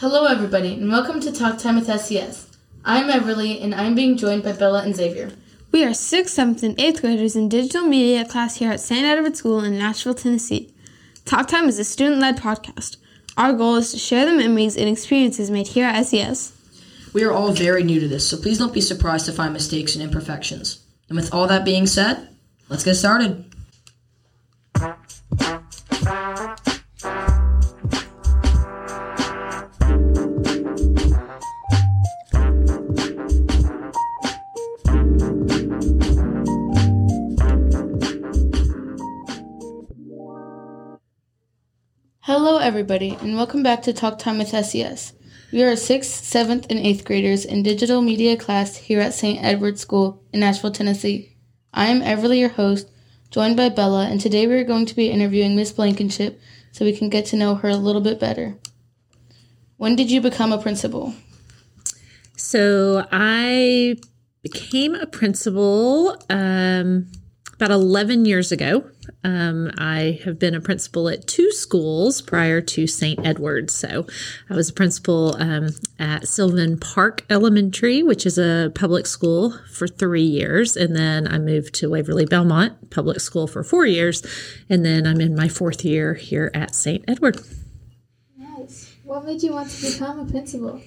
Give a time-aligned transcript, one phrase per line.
[0.00, 2.46] Hello, everybody, and welcome to Talk Time with SES.
[2.86, 5.30] I'm Everly, and I'm being joined by Bella and Xavier.
[5.72, 9.04] We are 6th, 7th, and 8th graders in digital media class here at St.
[9.04, 10.72] Edward School in Nashville, Tennessee.
[11.26, 12.96] Talk Time is a student led podcast.
[13.36, 16.54] Our goal is to share the memories and experiences made here at SES.
[17.12, 19.94] We are all very new to this, so please don't be surprised to find mistakes
[19.94, 20.82] and imperfections.
[21.10, 22.26] And with all that being said,
[22.70, 23.49] let's get started.
[42.32, 45.14] Hello, everybody, and welcome back to Talk Time with SES.
[45.50, 49.42] We are 6th, 7th, and 8th graders in digital media class here at St.
[49.42, 51.36] Edward School in Nashville, Tennessee.
[51.74, 52.88] I am Everly, your host,
[53.32, 56.40] joined by Bella, and today we are going to be interviewing Miss Blankenship
[56.70, 58.56] so we can get to know her a little bit better.
[59.76, 61.12] When did you become a principal?
[62.36, 63.96] So I
[64.44, 67.10] became a principal um,
[67.60, 68.88] about 11 years ago.
[69.22, 73.18] Um, I have been a principal at two schools prior to St.
[73.24, 73.74] Edward's.
[73.74, 74.06] So
[74.48, 79.86] I was a principal um, at Sylvan Park Elementary, which is a public school, for
[79.86, 80.74] three years.
[80.74, 84.24] And then I moved to Waverly Belmont Public School for four years.
[84.70, 87.04] And then I'm in my fourth year here at St.
[87.06, 87.42] Edward.
[88.38, 88.94] Nice.
[89.04, 90.80] What made you want to become a principal?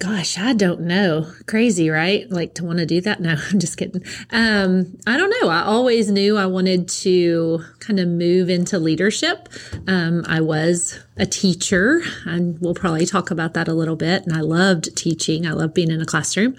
[0.00, 1.30] Gosh, I don't know.
[1.46, 2.28] Crazy, right?
[2.30, 3.20] Like to want to do that?
[3.20, 4.02] No, I'm just kidding.
[4.30, 5.50] Um, I don't know.
[5.50, 9.50] I always knew I wanted to kind of move into leadership.
[9.86, 14.24] Um, I was a teacher, and we'll probably talk about that a little bit.
[14.24, 15.46] And I loved teaching.
[15.46, 16.56] I loved being in a classroom.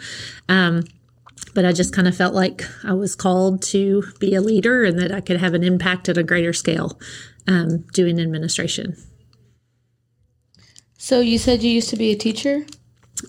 [0.47, 0.83] Um,
[1.55, 4.99] but I just kind of felt like I was called to be a leader and
[4.99, 6.99] that I could have an impact at a greater scale
[7.47, 8.95] um, doing administration.
[10.99, 12.67] So, you said you used to be a teacher?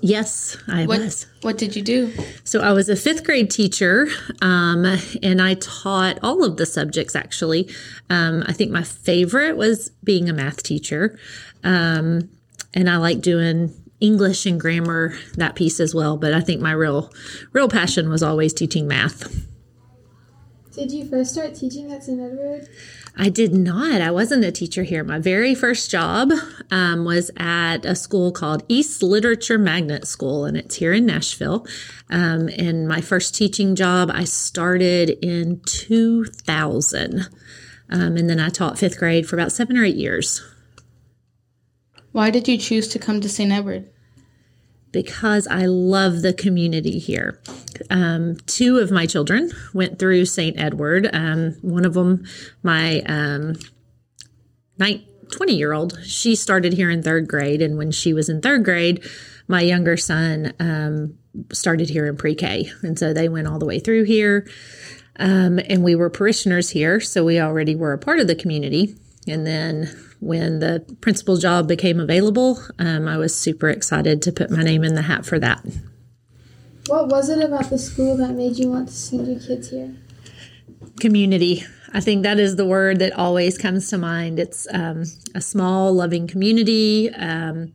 [0.00, 1.26] Yes, I What, was.
[1.42, 2.12] what did you do?
[2.44, 4.08] So I was a fifth grade teacher,
[4.40, 4.86] um,
[5.22, 7.68] and I taught all of the subjects actually.
[8.08, 11.18] Um, I think my favorite was being a math teacher,
[11.62, 12.30] um,
[12.72, 16.16] and I like doing English and grammar that piece as well.
[16.16, 17.12] But I think my real,
[17.52, 19.30] real passion was always teaching math.
[20.74, 22.18] Did you first start teaching at St.
[22.18, 22.66] Edward?
[23.14, 24.00] I did not.
[24.00, 25.04] I wasn't a teacher here.
[25.04, 26.32] My very first job
[26.70, 31.66] um, was at a school called East Literature Magnet School, and it's here in Nashville.
[32.08, 37.28] Um, and my first teaching job, I started in 2000.
[37.90, 40.42] Um, and then I taught fifth grade for about seven or eight years
[42.12, 43.52] Why did you choose to come to St.
[43.52, 43.90] Edward?
[44.92, 47.40] Because I love the community here.
[47.90, 50.58] Um, two of my children went through St.
[50.60, 51.08] Edward.
[51.12, 52.24] Um, one of them,
[52.62, 53.54] my um,
[54.78, 57.62] 20 year old, she started here in third grade.
[57.62, 59.04] And when she was in third grade,
[59.48, 61.18] my younger son um,
[61.52, 62.70] started here in pre K.
[62.82, 64.46] And so they went all the way through here.
[65.16, 67.00] Um, and we were parishioners here.
[67.00, 68.96] So we already were a part of the community.
[69.26, 69.90] And then
[70.22, 74.84] when the principal job became available, um, I was super excited to put my name
[74.84, 75.66] in the hat for that.
[76.86, 79.96] What was it about the school that made you want to send your kids here?
[81.00, 81.64] Community.
[81.92, 84.38] I think that is the word that always comes to mind.
[84.38, 85.02] It's um,
[85.34, 87.12] a small, loving community.
[87.14, 87.72] Um,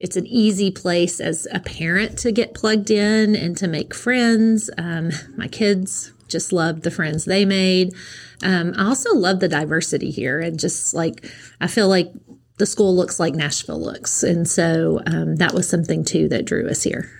[0.00, 4.70] it's an easy place as a parent to get plugged in and to make friends.
[4.78, 7.94] Um, my kids just loved the friends they made.
[8.42, 12.12] Um, I also love the diversity here and just like I feel like
[12.58, 16.68] the school looks like Nashville looks, and so um, that was something too that drew
[16.68, 17.10] us here.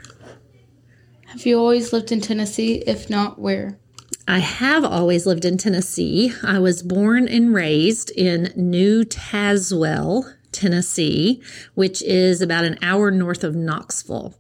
[1.27, 2.83] Have you always lived in Tennessee?
[2.87, 3.79] If not, where?
[4.27, 6.33] I have always lived in Tennessee.
[6.43, 11.43] I was born and raised in New Tazewell, Tennessee,
[11.75, 14.35] which is about an hour north of Knoxville.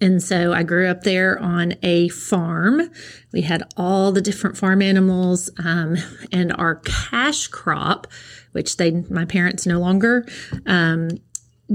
[0.00, 2.90] And so I grew up there on a farm.
[3.32, 5.96] We had all the different farm animals, um,
[6.32, 8.06] and our cash crop,
[8.52, 10.26] which they my parents no longer
[10.66, 11.08] um,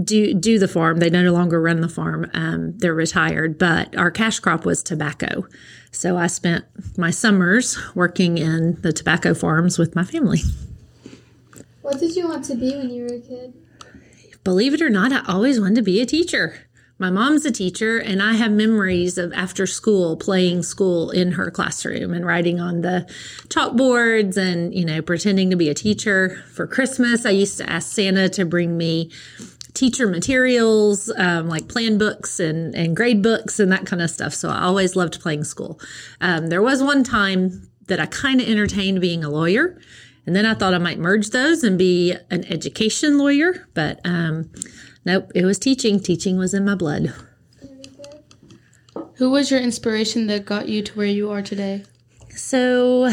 [0.04, 1.00] do do the farm.
[1.00, 2.30] They no longer run the farm.
[2.34, 5.48] Um, they're retired, but our cash crop was tobacco.
[5.92, 6.66] So I spent
[6.98, 10.40] my summers working in the tobacco farms with my family.
[11.82, 13.54] What did you want to be when you were a kid?
[14.44, 16.68] Believe it or not, I always wanted to be a teacher.
[17.02, 21.50] My mom's a teacher, and I have memories of after school playing school in her
[21.50, 23.08] classroom and writing on the
[23.48, 26.44] chalkboards and, you know, pretending to be a teacher.
[26.54, 29.10] For Christmas, I used to ask Santa to bring me
[29.74, 34.36] teacher materials, um, like plan books and, and grade books and that kind of stuff.
[34.36, 35.80] So I always loved playing school.
[36.20, 39.82] Um, there was one time that I kind of entertained being a lawyer.
[40.28, 44.52] And then I thought I might merge those and be an education lawyer, but um,
[45.06, 46.00] nope, it was teaching.
[46.00, 47.14] Teaching was in my blood.
[49.16, 51.84] Who was your inspiration that got you to where you are today?
[52.30, 53.12] So, I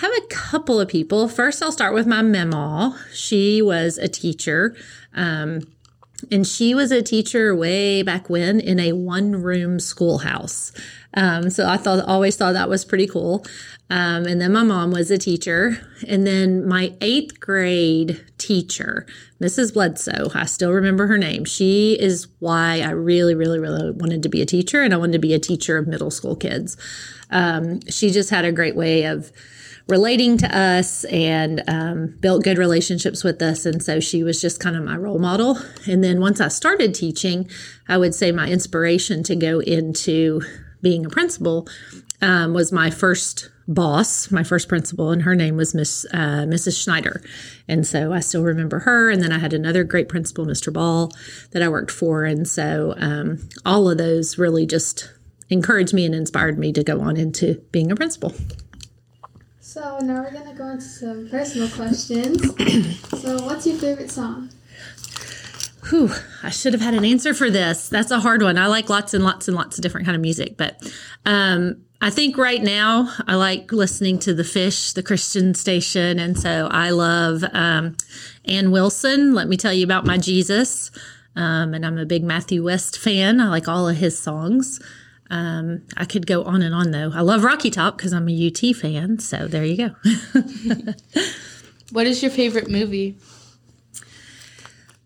[0.00, 1.26] have a couple of people.
[1.28, 2.98] First, I'll start with my mama.
[3.12, 4.76] She was a teacher.
[5.14, 5.62] Um,
[6.30, 10.72] and she was a teacher way back when in a one room schoolhouse.
[11.14, 13.44] Um, so I thought, always thought that was pretty cool.
[13.90, 15.78] Um, and then my mom was a teacher.
[16.06, 19.06] And then my eighth grade teacher,
[19.40, 19.72] Mrs.
[19.72, 21.44] Bledsoe, I still remember her name.
[21.44, 24.82] She is why I really, really, really wanted to be a teacher.
[24.82, 26.76] And I wanted to be a teacher of middle school kids.
[27.30, 29.32] Um, she just had a great way of,
[29.88, 33.64] relating to us and um, built good relationships with us.
[33.64, 35.58] And so she was just kind of my role model.
[35.86, 37.48] And then once I started teaching,
[37.88, 40.42] I would say my inspiration to go into
[40.82, 41.66] being a principal
[42.20, 46.82] um, was my first boss, my first principal, and her name was Miss uh, Mrs.
[46.82, 47.22] Schneider.
[47.66, 49.10] And so I still remember her.
[49.10, 50.72] And then I had another great principal, Mr.
[50.72, 51.10] Ball,
[51.52, 52.24] that I worked for.
[52.24, 55.12] And so um, all of those really just
[55.50, 58.34] encouraged me and inspired me to go on into being a principal.
[59.68, 62.40] So now we're gonna go into some personal questions.
[63.20, 64.48] so what's your favorite song?
[65.90, 66.10] Whew,
[66.42, 67.90] I should have had an answer for this.
[67.90, 68.56] That's a hard one.
[68.56, 70.90] I like lots and lots and lots of different kind of music, but
[71.26, 76.38] um, I think right now I like listening to the Fish, the Christian station, and
[76.38, 77.94] so I love um,
[78.46, 79.34] Anne Wilson.
[79.34, 80.90] Let me tell you about my Jesus,
[81.36, 83.38] um, and I'm a big Matthew West fan.
[83.38, 84.80] I like all of his songs.
[85.30, 87.10] Um, I could go on and on though.
[87.14, 89.18] I love Rocky Top because I'm a UT fan.
[89.18, 89.94] So there you go.
[91.92, 93.18] what is your favorite movie?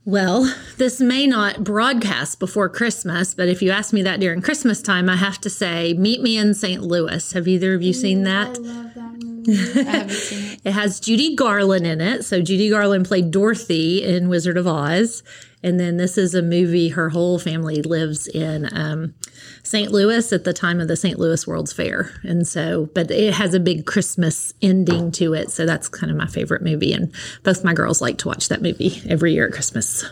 [0.04, 4.82] Well, this may not broadcast before Christmas, but if you ask me that during Christmas
[4.82, 6.82] time, I have to say Meet Me in St.
[6.82, 7.32] Louis.
[7.32, 8.48] Have either of you seen that?
[8.58, 9.31] I love that movie.
[9.44, 10.61] Seen it.
[10.65, 12.25] It has Judy Garland in it.
[12.25, 15.23] So Judy Garland played Dorothy in Wizard of Oz.
[15.62, 19.15] And then this is a movie her whole family lives in um,
[19.62, 19.93] St.
[19.93, 21.19] Louis at the time of the St.
[21.19, 22.11] Louis World's Fair.
[22.25, 25.50] And so, but it has a big Christmas ending to it.
[25.50, 26.93] So that's kind of my favorite movie.
[26.93, 30.05] And both my girls like to watch that movie every year at Christmas.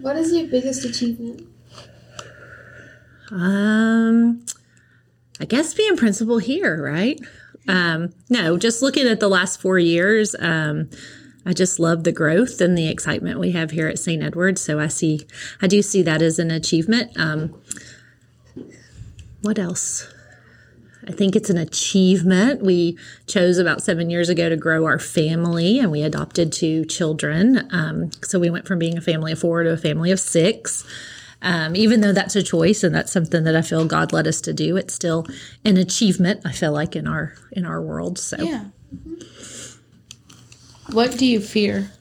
[0.00, 1.46] what is your biggest achievement?
[3.30, 4.44] Um,
[5.40, 7.20] I guess being principal here, right?
[7.68, 10.90] Um, no, just looking at the last four years, um,
[11.44, 14.22] I just love the growth and the excitement we have here at St.
[14.22, 14.58] Edward.
[14.58, 15.26] So I see,
[15.62, 17.18] I do see that as an achievement.
[17.18, 17.54] Um,
[19.42, 20.12] what else?
[21.06, 22.62] I think it's an achievement.
[22.62, 27.66] We chose about seven years ago to grow our family and we adopted two children.
[27.72, 30.84] Um, so we went from being a family of four to a family of six.
[31.42, 34.40] Um, even though that's a choice and that's something that I feel God led us
[34.42, 35.26] to do, it's still
[35.64, 36.42] an achievement.
[36.44, 38.18] I feel like in our in our world.
[38.18, 38.64] So Yeah.
[40.92, 41.92] What do you fear?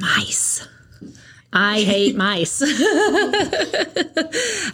[0.00, 0.66] mice.
[1.52, 2.62] I hate mice.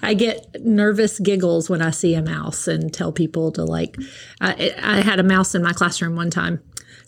[0.03, 3.97] I get nervous giggles when I see a mouse and tell people to like.
[4.41, 6.61] I, I had a mouse in my classroom one time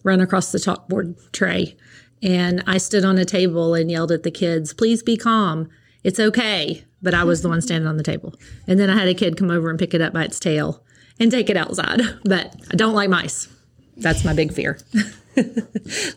[0.04, 1.76] run across the chalkboard tray,
[2.22, 5.68] and I stood on a table and yelled at the kids, "Please be calm.
[6.04, 8.34] It's okay." But I was the one standing on the table,
[8.66, 10.82] and then I had a kid come over and pick it up by its tail
[11.20, 12.00] and take it outside.
[12.24, 13.48] But I don't like mice.
[13.96, 14.78] That's my big fear.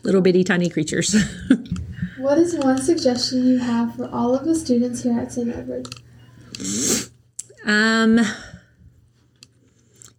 [0.02, 1.14] Little bitty tiny creatures.
[2.18, 5.48] What is one suggestion you have for all of the students here at St.
[5.48, 5.88] Edward?
[7.64, 8.20] Um,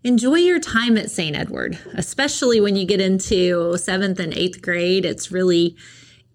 [0.04, 1.36] enjoy your time at St.
[1.36, 5.06] Edward, especially when you get into seventh and eighth grade.
[5.06, 5.76] It's really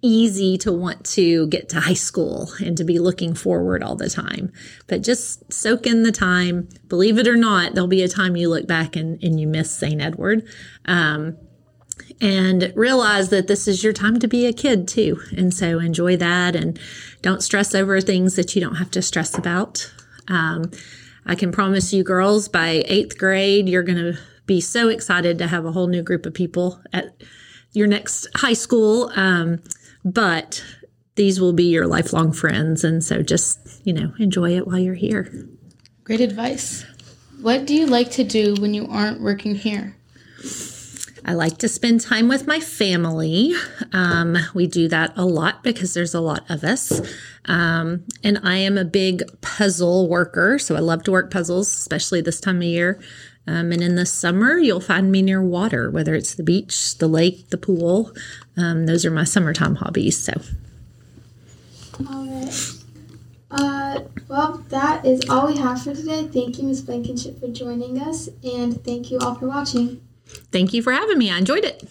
[0.00, 4.08] easy to want to get to high school and to be looking forward all the
[4.08, 4.52] time.
[4.86, 6.68] But just soak in the time.
[6.86, 9.70] Believe it or not, there'll be a time you look back and, and you miss
[9.70, 10.00] St.
[10.00, 10.46] Edward.
[10.84, 11.36] Um,
[12.20, 15.20] and realize that this is your time to be a kid too.
[15.36, 16.78] And so enjoy that and
[17.22, 19.92] don't stress over things that you don't have to stress about.
[20.28, 20.70] Um,
[21.28, 25.46] I can promise you, girls, by eighth grade, you're going to be so excited to
[25.46, 27.14] have a whole new group of people at
[27.72, 29.12] your next high school.
[29.14, 29.62] Um,
[30.04, 30.64] but
[31.16, 32.82] these will be your lifelong friends.
[32.82, 35.30] And so just, you know, enjoy it while you're here.
[36.04, 36.86] Great advice.
[37.42, 39.96] What do you like to do when you aren't working here?
[41.28, 43.52] I like to spend time with my family.
[43.92, 47.02] Um, we do that a lot because there's a lot of us.
[47.44, 52.22] Um, and I am a big puzzle worker, so I love to work puzzles, especially
[52.22, 52.98] this time of year.
[53.46, 57.08] Um, and in the summer, you'll find me near water, whether it's the beach, the
[57.08, 58.10] lake, the pool.
[58.56, 60.16] Um, those are my summertime hobbies.
[60.16, 60.32] So,
[62.08, 62.72] All right.
[63.50, 66.26] Uh, well, that is all we have for today.
[66.26, 66.80] Thank you, Ms.
[66.80, 70.00] Blankenship, for joining us, and thank you all for watching.
[70.52, 71.30] Thank you for having me.
[71.30, 71.88] I enjoyed it.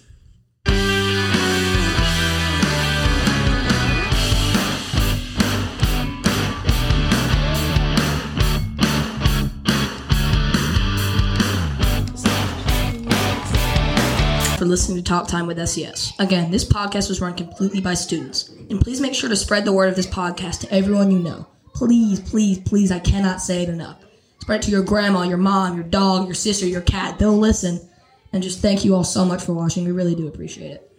[14.58, 16.14] for listening to Talk Time with SES.
[16.18, 18.50] Again, this podcast was run completely by students.
[18.72, 21.46] And please make sure to spread the word of this podcast to everyone you know.
[21.76, 24.04] Please, please, please, I cannot say it enough.
[24.42, 27.20] Spread it to your grandma, your mom, your dog, your sister, your cat.
[27.20, 27.87] They'll listen.
[28.34, 29.86] And just thank you all so much for watching.
[29.86, 30.97] We really do appreciate it.